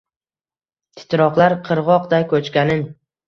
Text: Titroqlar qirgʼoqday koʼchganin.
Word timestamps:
Titroqlar 1.01 1.55
qirgʼoqday 1.69 2.27
koʼchganin. 2.35 2.85